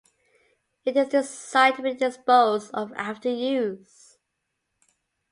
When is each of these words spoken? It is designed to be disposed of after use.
It 0.83 0.97
is 0.97 1.09
designed 1.09 1.75
to 1.75 1.83
be 1.83 1.93
disposed 1.93 2.71
of 2.73 2.91
after 2.93 3.29
use. 3.29 4.17